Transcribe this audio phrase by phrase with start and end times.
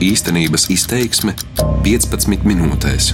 [0.00, 1.34] Īstenības izteiksme
[1.84, 3.10] 15 minūtēs.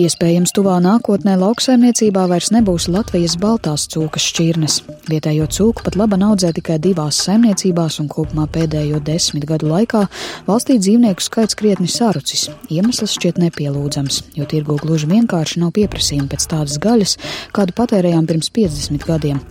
[0.00, 4.78] Iespējams, tuvā nākotnē lauksaimniecībā vairs nebūs Latvijas baltās cūkas šķirnes.
[5.12, 10.06] Vietējo cūku pat laba audzē tikai divās saimniecībās, un kopumā pēdējo desmit gadu laikā
[10.48, 12.48] valstī dzīvnieku skaits krietni sarucis.
[12.72, 17.18] Iemesls šķiet nepielūdzams, jo tirgu gluži vienkārši nav pieprasījuma pēc tādas gaļas,
[17.52, 19.44] kādu patērējām pirms 50 gadiem.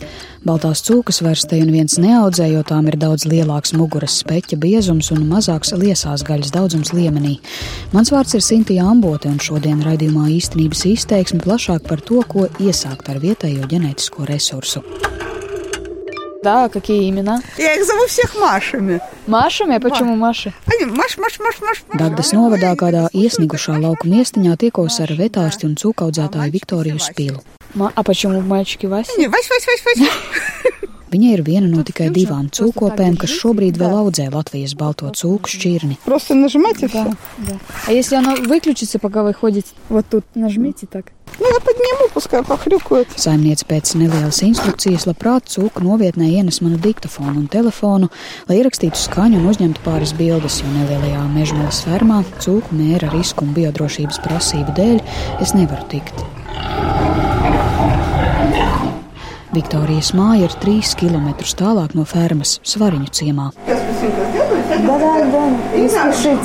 [0.43, 5.13] Baltās cūkas vairs te un viens neaudzē, jo tām ir daudz lielāks muguras speķa biezums
[5.15, 7.37] un mazāks liesās gaļas daudzums liemenī.
[7.95, 13.13] Mans vārds ir Sintīna Ambote, un šodien raidījumā īstenības izteiksme plašāk par to, ko iesākt
[13.13, 14.83] ar vietējo ģenētisko resursu.
[16.42, 17.42] Да, какие имена?
[17.58, 19.00] Я их зову всех Машами.
[19.26, 19.78] Машами?
[19.78, 20.52] Почему Маши?
[20.66, 22.00] Они Маш, Маш, Маш, Маш, Маш.
[22.00, 27.42] Dagdas novadā kādā iesnigušā lauku miestiņā tiekos ar vetārsti un cūkaudzētāju Viktoriju Spilu.
[27.74, 29.12] Ма- А почему мальчики Вася?
[29.18, 30.08] Не, Вась, Вась, Вась, Вась.
[31.12, 35.96] Viņa ir viena no tikai divām cūkopēm, kas šobrīd vēl audzē Latvijas balto cūku šķirni.
[36.04, 37.04] Просто нажимайте все.
[37.04, 37.58] Да, да.
[37.86, 39.68] А если оно выключится, пока вы ходите?
[39.88, 41.12] Вот тут нажмите так.
[41.40, 43.08] Ну, я подниму, пускай похрюкают.
[43.16, 48.10] Saimniece pēc nelielas instrukcijas labprāt cūku novietnē ienes manu diktofonu un telefonu,
[48.48, 53.54] lai ierakstītu skaņu un uzņemtu pāris bildes, jo nelielajā mežmeles fermā cūku mēra risku un
[53.56, 55.00] biodrošības prasību dēļ
[55.44, 56.26] es nevaru tikt.
[59.52, 63.50] Viktorijas māja ir trīs km tālāk no fermas Svariņu ciemā.
[63.66, 65.44] Да, да, да.
[65.76, 66.38] Не спешите.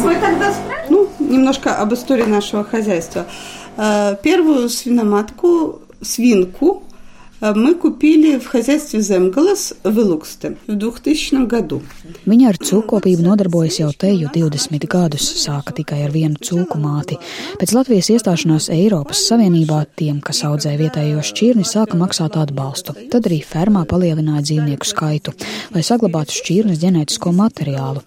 [0.90, 3.26] Ну, немножко об истории нашего хозяйства.
[3.78, 6.87] Э, Первую свиноматку, свинку, э,
[7.56, 11.82] мы купили в хозяйстве Земгалас в Илуксте в 2000 году.
[12.24, 17.18] Viņa ar cūkopību nodarbojas jau te jau 20 gadus, sāka tikai ar vienu cūku māti.
[17.60, 22.96] Pēc Latvijas iestāšanās Eiropas Savienībā tiem, kas audzē vietējo šķirni, sāka maksāt atbalstu.
[23.12, 25.36] Tad arī fermā palielināja dzīvnieku skaitu,
[25.76, 28.06] lai saglabātu šķirnes ģenētisko materiālu.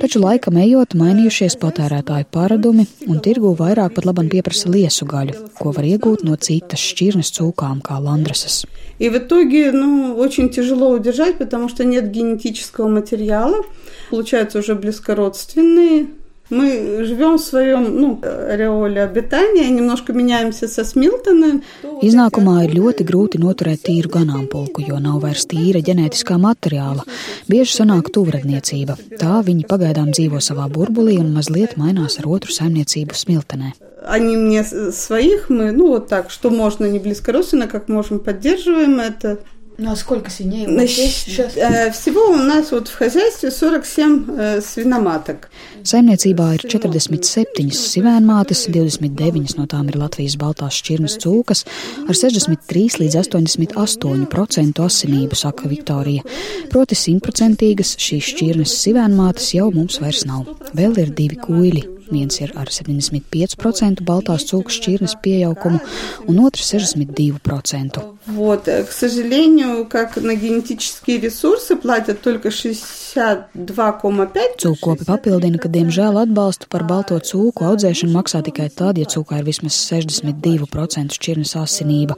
[0.00, 5.72] Taču laikam ejot, mainījušies patērētāju paradumi, un tirgū vairāk pat labam pieprasa liesu gaļu, ko
[5.76, 8.64] var iegūt no citas šķirnes cūkām, kā landrasas.
[8.98, 13.64] И в итоге, ну, очень тяжело удержать, потому что нет генетического материала.
[14.10, 16.06] Получаются уже близкородственные.
[16.50, 21.62] Мы живем в своем, ну, ореоле обитания, немножко меняемся со Смилтона.
[22.02, 27.06] Iznākumā ir ļoti grūti noturēt tīru ganāmpulku, jo nav vairs tīra ģenētiskā materiāla.
[27.48, 28.98] Bieži sanāk tuvredniecība.
[29.16, 33.72] Tā viņi pagaidām dzīvo savā burbulī un mazliet mainās ar otru saimniecību smiltenē.
[34.04, 39.00] Они мне с- своих, мы, ну, вот так, что можно не близкородственно, как можем, поддерживаем
[39.00, 39.38] это.
[39.78, 41.56] Ну а сколько свиней у вас Значит, есть сейчас?
[41.56, 45.48] э, всего у нас вот в хозяйстве 47 э, свиноматок.
[45.82, 51.64] Saimniecībā ir 47 sivēnmātes, 29 no tām ir Latvijas baltās šķirnes cūkas,
[52.04, 56.22] ar 63 līdz 88% asinību, saka Viktorija.
[56.70, 60.46] Proti simtprocentīgas šīs šķirnes sivēnmātes jau mums vairs nav.
[60.76, 61.88] Vēl ir divi kuģi.
[62.12, 65.80] Viens ir ar 75% baltās cūkas šķirnes pieaugumu,
[66.28, 68.02] un otrs 62%.
[68.26, 74.56] Вот, э, к сожалению, как на генетические ресурсы платят только 62,5.
[74.62, 79.44] Cūkopi papildina, ka diemžēl atbalstu par balto cūku audzēšanu maksā tikai tad, ja cūkā ir
[79.48, 82.14] vismaz 62% šķirnes asinība.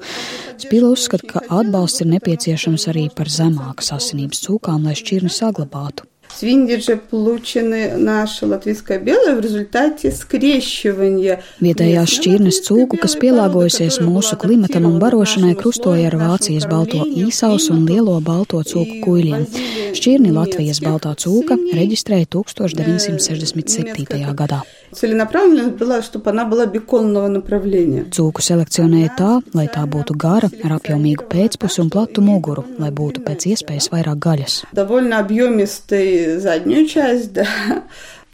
[0.59, 6.03] Spila uzskata, ka atbalsts ir nepieciešams arī par zemākas asinības cūkām, lai šķirni saglabātu.
[6.37, 11.38] Свиньи же получены наша латвийская белая в результате скрещивания.
[11.62, 17.84] Vietējās šķirnes cūku, kas pielāgojusies mūsu klimatam un barošanai, krustoja ar Vācijas balto īsausu un
[17.87, 19.47] lielo balto cūku kuļiem.
[19.94, 24.34] Šķirni Latvijas baltā cūka reģistrēja 1967.
[24.34, 24.65] gadā.
[24.94, 28.04] Целенаправленность была, чтобы она была беконного направления.
[28.04, 33.25] Cūku selekcionēja tā, lai tā būtu gara, ar apjomīgu pēcpusi un platu muguru, lai būtu
[33.26, 34.62] pēc iespējas vairāk gaļas.
[34.72, 37.47] Довольно объемистый заднюю часть, да,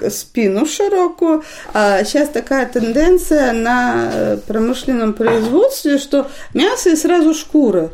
[0.09, 1.43] спину широкую.
[1.75, 7.91] А сейчас такая тенденция на э, промышленном производстве, что мясо и сразу шкура.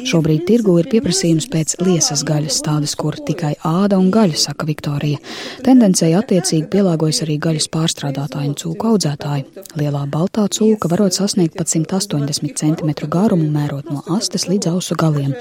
[0.00, 5.20] Šobrīd tirgu ir pieprasījums pēc liesas gaļas, tādas, kur tikai āda un gaļa, saka Viktorija.
[5.66, 9.44] Tendencei attiecīgi pielāgojas arī gaļas pārstrādātāji un cūku audzētāji.
[9.80, 15.34] Lielā baltā cūka varot sasniegt pat 180 cm garumu, mērot no astes līdz ausu galiem.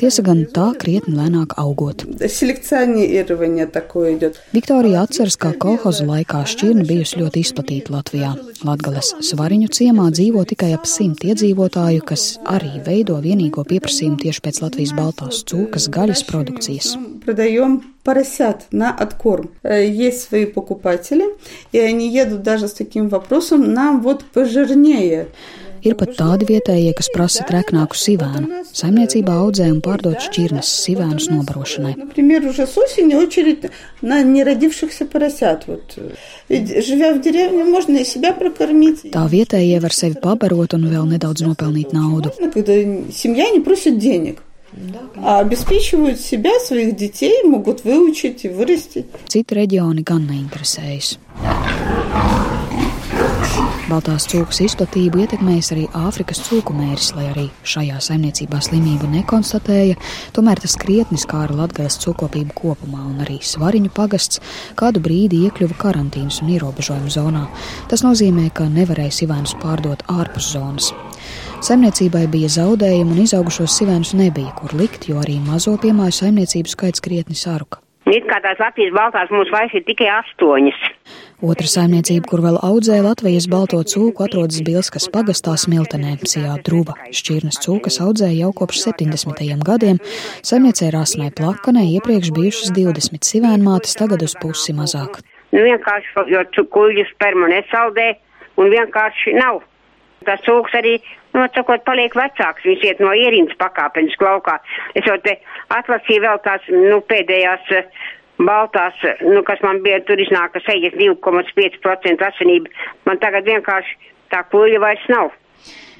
[0.00, 2.06] Tiesa gan tā krietni lēnāk augot.
[2.26, 4.40] Селекционирование такое идет.
[4.52, 8.32] Viktorija atceras, kā kolhozu laikā šķirne bijusi ļoti izplatīta Latvijā.
[8.66, 14.62] Latgales svariņu ciemā dzīvo tikai ap simt iedzīvotāju, kas arī veido vienīgo pieprasījumu tieši pēc
[14.64, 16.96] Latvijas baltās cūkas gaļas produkcijas.
[17.24, 19.50] Продаем поросят на откорм.
[19.62, 21.24] Э, Есть свои покупатели,
[21.72, 25.28] и они едут даже с таким вопросом, нам вот пожирнее.
[25.86, 28.62] Ir pat tādi vietējie, kas prasa treknāku sivēnu.
[28.74, 31.94] Saimniecībā audzē un pārdod šķirnes sivēnus nobarošanai.
[31.96, 33.70] Например, уже с осени очередь
[34.02, 35.64] на неродившихся поросят.
[35.66, 35.96] Вот.
[36.48, 39.04] Ведь, живя в деревне, можно и себя прокормить.
[39.12, 42.32] Tā vietējie var sevi pabarot un vēl nedaudz nopelnīt naudu.
[42.52, 42.74] Когда
[43.12, 44.42] семья не просит денег.
[45.16, 49.06] А обеспечивают себя, своих детей, могут выучить и вырастить.
[49.28, 51.16] Citi reģioni gan neinteresējas.
[53.91, 59.97] Baltās cūkas izplatību ietekmējis arī Āfrikas cūku mēris, lai arī šajā saimniecībā slimību nekonstatēja,
[60.35, 64.39] tomēr tas krietni skāra Latgales cūkopību kopumā un arī Svariņu pagasts
[64.79, 67.43] kādu brīdi iekļuva karantīnas un ierobežojumu zonā.
[67.91, 70.93] Tas nozīmē, ka nevarēja sivēnus pārdot ārpus zonas.
[71.61, 77.03] Saimniecībai bija zaudējumi un izaugušos sivēnus nebija, kur likt, jo arī mazo piemāju saimniecību skaits
[77.03, 77.83] krietni saruka.
[78.09, 80.79] It kā tās Latvijas baltās mums vairs ir tikai astoņas.
[81.45, 86.95] Otra saimniecība, kur vēl audzē Latvijas balto cūku, atrodas Bilskas pagastā Smiltenē, Sijā Druva.
[87.13, 89.45] Šķirnes cūkas audzēja jau kopš 70.
[89.65, 90.01] gadiem.
[90.41, 95.21] Saimniecē Rasmai Plakanē iepriekš bijušas 20 sivēnmātes, tagad uz pusi mazāk.
[95.53, 98.15] Nu, vienkārši, jo kuģu spermu nesaldē
[98.57, 99.61] un vienkārši nav.
[100.25, 100.97] Tas cūks arī,
[101.33, 102.65] nu, sakot, paliek vecāks.
[102.67, 104.57] Viņš iet no ierīnas pakāpenes laukā.
[104.95, 105.37] Es jau te
[105.73, 108.01] atlasīju vēl tās, nu, pēdējās uh,
[108.45, 112.71] baltās, nu, kas man bija tur iznāka 62,5% asinība.
[113.05, 115.35] Man tagad vienkārši tā kuļa vairs nav.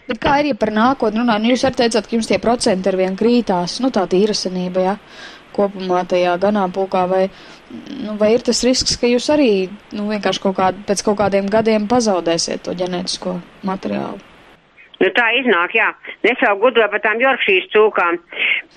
[0.09, 1.37] Bet kā ir, ja par nākotni runā?
[1.39, 4.95] Nu, jūs arī teicāt, ka jums tie procenti ar vien krītās, nu, tā tīrasinība, jā,
[5.55, 7.21] kopumā tajā ganāmpulkā, vai,
[8.01, 9.51] nu, vai ir tas risks, ka jūs arī,
[9.95, 13.37] nu, vienkārši kaut kād, pēc kaut kādiem gadiem pazaudēsiet to ģenētisko
[13.67, 14.30] materiālu?
[15.01, 15.89] Nu, tā iznāk, jā.
[16.29, 18.19] Es jau gudroju par tām Jorkšīs cūkām.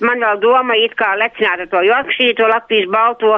[0.05, 3.37] Man vēl doma it kā lecināt to Jorkšī, to Latvijas balto,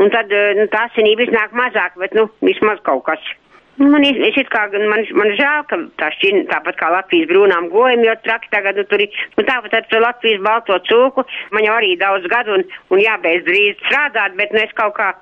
[0.00, 3.32] un tad nu, tā asinība iznāk mazāk, bet, nu, vismaz kaut kas.
[3.80, 8.06] Man, es, es kā, man, man žēl, ka tā šķina tāpat kā Latvijas brūnām gojumi,
[8.08, 11.24] jo traki tagad, nu, tur ir, nu, tāpat ar to Latvijas balto cūku,
[11.56, 15.12] man jau arī daudz gadu un, un jābeidz drīz strādāt, bet, nu, es kaut kā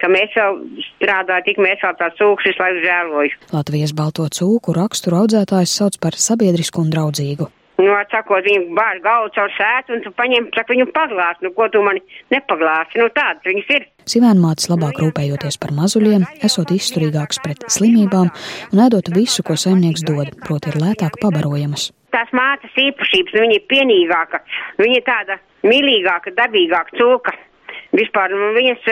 [0.00, 0.50] ka mēs jau
[0.88, 3.38] strādājam, tik mēs vēl tās cūkas visu laiku žēloju.
[3.54, 7.50] Latvijas balto cūku raksturu audzētājs sauc par sabiedrisku un draudzīgu.
[7.80, 11.40] Nu, atsakot, viņu bāž galvu caur sētu un tu paņem, saka, viņu paglāst.
[11.44, 12.02] Nu, ko tu mani
[12.32, 13.00] nepaglāsti?
[13.00, 13.86] Nu, tādas viņas ir.
[14.10, 18.28] Sivēnmātes labāk rūpējoties par mazuļiem, esot izturīgāks pret slimībām
[18.74, 21.88] un ēdot visu, ko saimnieks dod, proti ir lētāk pabarojamas.
[22.12, 24.42] Tās mātes īpašības, nu, viņa ir pienīgāka,
[24.82, 27.36] viņa ir tāda mīlīgāka, dabīgāka cūka.
[27.96, 28.90] Vispār, nu, viņas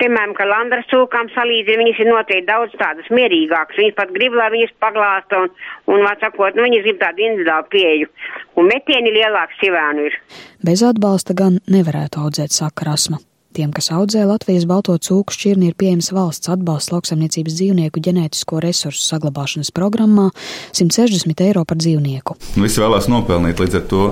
[0.00, 3.78] piemēram, ka Landras cūkām salīdzina, viņas ir noteikti daudz tādas mierīgākas.
[3.80, 5.56] Viņas pat grib, lai viņas paglāsta un,
[5.92, 8.12] un vācakot, nu, viņas grib tādu individuālu pieeju.
[8.60, 10.20] Un metieni lielāks sivēnu ir.
[10.66, 13.20] Bez atbalsta gan nevarētu audzēt saka rasma.
[13.50, 19.02] Tiem, kas audzē Latvijas balto cūku šķirni, ir pieejams valsts atbalsts lauksaimniecības dzīvnieku ģenētisko resursu
[19.02, 20.28] saglabāšanas programmā
[20.70, 22.38] 160 eiro par dzīvnieku.
[22.62, 24.04] Visi vēlās nopelnīt, līdz ar to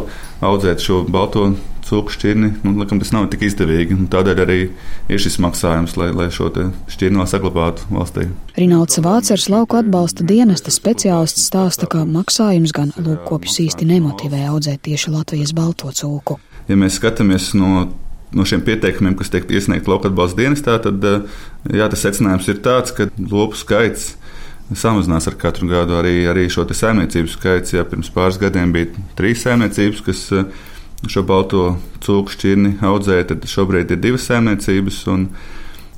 [0.43, 1.53] audzēt šo balto
[1.89, 2.51] cūku šķirni.
[2.65, 3.97] Nu, likam, tas nav tik izdevīgi.
[4.13, 4.59] Tādēļ arī
[5.11, 6.51] ir šis maksājums, lai, lai šo
[6.93, 8.29] šķirni vēl saglabātu valstī.
[8.59, 15.15] Rināls Vācers lauku atbalsta dienesta speciālists stāsta, ka maksājums gan lūkkopjus īsti nemotivē audzēt tieši
[15.15, 16.39] Latvijas balto cūku.
[16.69, 17.89] Ja mēs skatāmies no
[18.33, 21.43] no šiem pieteikumiem, kas tiek iesniegti lauka atbalsta dienestā, tad eh,
[21.73, 24.13] jā, tas secinājums ir tāds, ka lopu skaits
[24.77, 25.97] samazinās ar katru gadu.
[25.97, 30.67] Arī, arī šo saimniecību skaits, ja pirms pāris gadiem bija trīs saimniecības, kas eh,
[31.07, 31.69] šo balto
[32.03, 35.07] cūku šķirni audzēja, tad šobrīd ir divas saimniecības.
[35.15, 35.31] Un,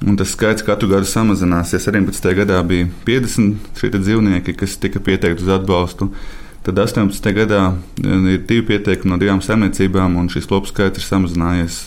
[0.00, 1.74] Un tas skaits katru gadu samazinās.
[1.74, 2.30] Ja 17.
[2.32, 6.06] gadā bija 50 šie dzīvnieki, kas tika pieteikti uz atbalstu,
[6.60, 7.24] Tad 18.
[7.32, 7.60] gadā
[8.04, 11.78] ir divi pieteikumi no divām saimniecībām, un šis lopu skaits ir samazinājies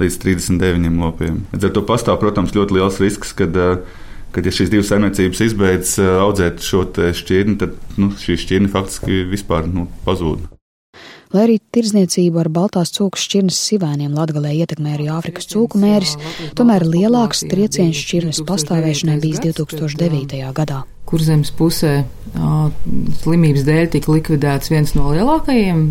[0.00, 1.38] līdz 39 lopiem.
[1.52, 3.54] Līdz ar to pastāv, protams, ļoti liels risks, kad,
[4.34, 6.88] kad ja šīs divas saimniecības izbeidz audzēt šo
[7.22, 10.57] šķirni, tad nu, šī šķirne faktiski vispār nu, pazūd.
[11.34, 16.14] Lai arī tirdzniecību ar baltās cūku šķirnes sivēniem Latgalē ietekmē arī Āfrikas cūku mēris,
[16.56, 20.40] tomēr lielāks trieciens šķirnes pastāvēšanai bijis 2009.
[20.56, 20.86] gadā.
[21.08, 22.02] Kurzemes pusē
[23.22, 25.84] slimības dēļ tika likvidēts viens no lielākajiem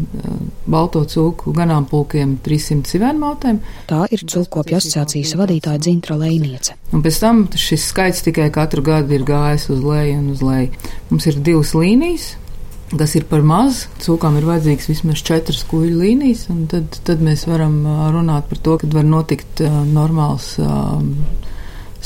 [0.70, 3.60] balto cūku ganāmpulkiem- 300 sivēnmautēm.
[3.89, 6.77] Tā ir cūkopju asociācijas vadītāja Dzintra Leiniece.
[6.94, 10.70] Un pēc tam šis skaits tikai katru gadu ir gājis uz leju un uz leju.
[11.10, 12.36] Mums ir divas līnijas,
[12.94, 13.86] kas ir par maz.
[14.03, 17.82] Cūkām ir vajadzīgs vismaz četras kuģu līnijas, un tad, tad mēs varam
[18.15, 21.01] runāt par to, ka var notikt uh, normāls uh,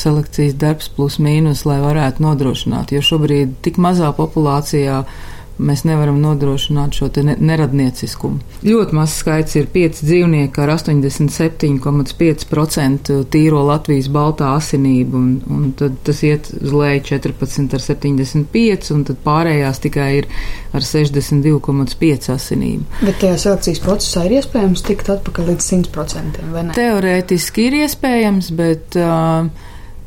[0.02, 2.94] selekcijas darbs plus mīnus, lai varētu nodrošināt.
[2.96, 5.04] Jo šobrīd tik mazā populācijā
[5.62, 8.40] mēs nevaram nodrošināt šo neradnieciskumu.
[8.66, 15.92] Ļoti mazs skaits ir 5 dzīvnieki ar 87,5% tīro Latvijas baltā asinību, un, un tad
[16.08, 20.26] tas iet uz leju 14 ar 75, un tad pārējās tikai ir
[20.76, 22.84] ar 62,5 asinību.
[23.06, 26.74] Bet tajā selekcijas procesā ir iespējams tikt atpakaļ līdz 100% vai ne?
[26.78, 29.42] Teorētiski ir iespējams, bet uh,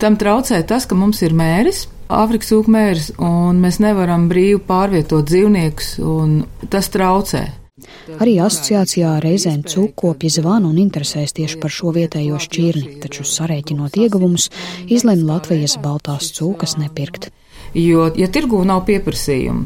[0.02, 1.80] tam traucē tas, ka mums ir mēris
[2.12, 7.46] Āfrikas cūkmērs, un mēs nevaram brīvi pārvietot dzīvniekus, un tas traucē.
[8.20, 14.50] Arī asociācijā reizēm cūkopji zvana un interesēs tieši par šo vietējo šķirni, taču sarēķinot ieguvumus,
[14.86, 17.30] izlemj Latvijas baltās cūkas nepirkt.
[17.74, 19.64] Jo, ja tirgū nav pieprasījumu,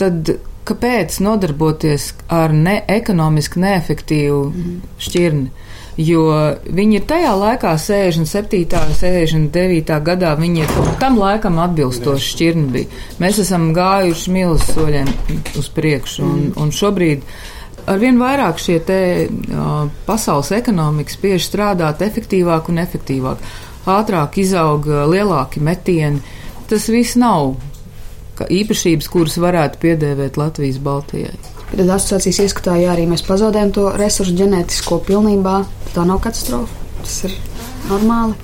[0.00, 0.32] tad
[0.68, 4.80] kāpēc nodarboties ar neekonomiski neefektīvu mm.
[5.02, 5.70] šķirni?
[6.00, 6.26] Jo
[6.72, 8.78] viņi ir tajā laikā, 67.
[8.80, 9.96] un 69.
[10.04, 13.00] gadā, viņi ir tam laikam atbilstoši šķirni bija.
[13.22, 15.10] Mēs esam gājuši milzu soļiem
[15.58, 17.26] uz priekšu, un, un šobrīd
[17.92, 23.44] arvien vairāk šie te uh, pasaules ekonomika spiež strādāt efektīvāk un efektīvāk.
[23.92, 26.22] Ātrāk izaug lielāki metieni.
[26.70, 27.56] Tas viss nav
[28.42, 31.51] īpašības, kuras varētu piedēvēt Latvijas Baltijai.
[31.72, 35.54] Tad asociācijas ieskatā, ja arī mēs pazaudējam to resursu ģenētisko pilnībā,
[35.94, 36.80] tā nav katastrofa.
[37.00, 37.36] Tas ir
[37.88, 38.36] normāli.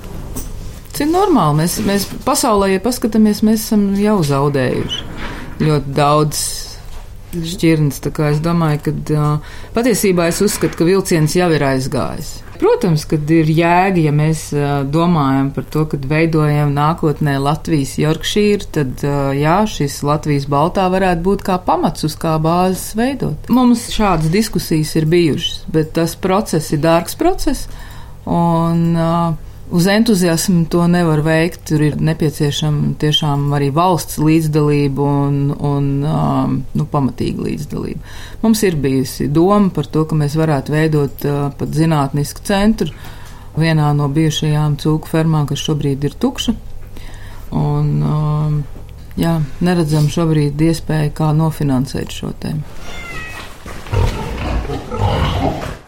[0.89, 1.59] Tas ir normāli.
[1.61, 5.05] Mēs, mēs pasaulē, ja paskatāmies, mēs esam jau zaudējuši
[5.59, 6.41] ļoti daudz
[7.33, 8.01] šķirnes.
[8.29, 9.25] Es domāju, ka
[9.75, 12.37] patiesībā es uzskatu, ka vilciens jau ir aizgājis.
[12.59, 14.49] Protams, kad ir jēga, ja mēs
[14.91, 18.99] domājam par to, kad veidojam nākotnē Latvijas Yorkshire, tad
[19.39, 23.47] jā, šis Latvijas baltā varētu būt kā pamats, uz kā bāzes veidot.
[23.47, 27.69] Mums šādas diskusijas ir bijušas, bet tas process ir dārgs process.
[28.27, 31.61] Un, uh, Uz entuziasmu to nevar veikt.
[31.69, 38.15] Tur ir nepieciešama tiešām arī valsts līdzdalība un, un um, nu, pamatīga līdzdalība.
[38.41, 42.89] Mums ir bijusi doma par to, ka mēs varētu veidot uh, pat zinātnisku centru
[43.59, 46.55] vienā no bijušajām cūku fermām, kas šobrīd ir tukša.
[47.59, 48.57] Un, um,
[49.21, 52.65] jā, neredzam šobrīd iespēju, kā nofinansēt šo tēmu.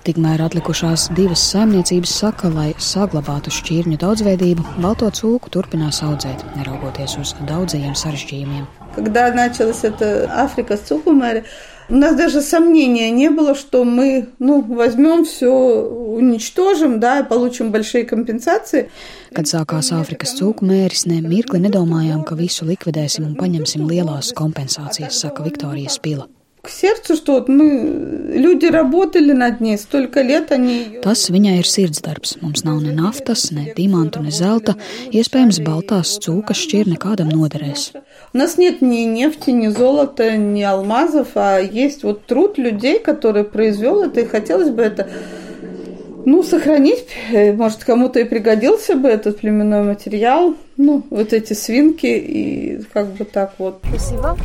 [0.07, 7.33] Tikmēr atlikušās divas saimniecības saka, lai saglabātu šķirņu daudzveidību, balto cūku turpinās audzēt, neraugoties uz
[7.49, 8.67] daudzajiem sarežģījumiem.
[8.95, 11.45] Когда началась эта Африка с цукумери,
[11.89, 17.73] у нас даже сомнения не было, что мы ну, возьмем все, уничтожим, да, и получим
[17.73, 18.89] большие компенсации.
[19.35, 25.21] Kad sākās Āfrikas cūku mēris, ne mirkli nedomājām, ka visu likvidēsim un paņemsim lielās kompensācijas,
[25.27, 26.27] saka Viktorija Spila
[26.62, 31.00] К сердцу, что вот мы, люди работали над ней столько лет, они...
[31.02, 32.38] Tas viņai ir sirdsdarbs.
[32.42, 34.76] Mums nav ne naftas, ne dimantu, ne zelta.
[35.10, 37.92] Iespējams, baltās cūkas šķir nekādam noderēs.
[38.34, 43.44] У нас нет ни нефти, ни золота, ни алмазов, а есть вот труд людей, который
[43.44, 45.10] произвел это, и хотелось бы это
[46.26, 47.08] ну, сохранить,
[47.56, 53.26] может, кому-то и пригодился бы этот племенной материал, ну, вот эти свинки и как бы
[53.26, 53.82] так вот.
[53.90, 54.38] Спасибо.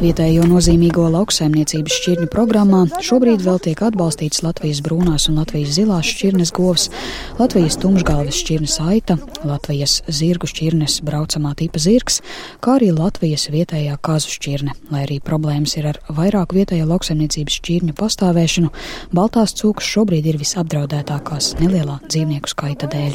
[0.00, 6.52] Vietējo nozīmīgo lauksaimniecības šķirņu programmā šobrīd vēl tiek atbalstīts Latvijas brūnās un Latvijas zilās šķirnes
[6.56, 6.88] govs,
[7.36, 12.22] Latvijas tumšgalves šķirnes aita, Latvijas zirgu šķirnes braucamā tipa zirgs,
[12.64, 14.72] kā arī Latvijas vietējā kazu šķirne.
[14.94, 18.72] Lai arī problēmas ir ar vairāku vietējo lauksaimniecības šķirņu pastāvēšanu,
[19.12, 23.12] Baltās cūkas šobrīd ir visapdraudētākās nelielā dzīvnieku skaita dēļ.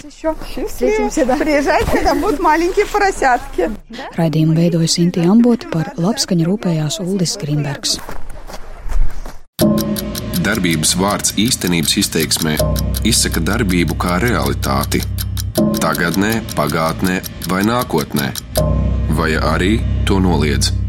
[4.17, 7.93] Raidījumu veidoja Sinti Amboti par labskaņu rūpēju rūpējās Uldis Grimbergs.
[10.43, 12.55] Darbības vārds īstenības izteiksmē
[13.07, 15.01] izsaka darbību kā realitāti.
[15.79, 18.33] Tagatnē, pagātnē vai nākotnē,
[19.15, 20.86] vai arī to noliedz.